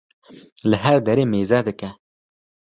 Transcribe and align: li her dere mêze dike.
li 0.69 0.77
her 0.83 0.97
dere 1.07 1.23
mêze 1.31 1.59
dike. 1.67 1.89